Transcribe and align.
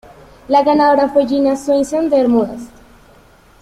La 0.47 0.63
ganadora 0.63 1.09
fue 1.09 1.27
Gina 1.27 1.55
Swainson 1.55 2.09
de 2.09 2.17
Bermudas. 2.17 2.61